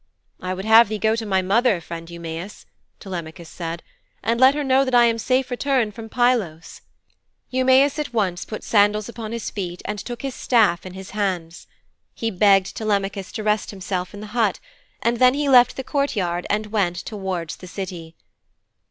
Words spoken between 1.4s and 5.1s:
mother, friend Eumæus,' Telemachus said, 'and let her know that I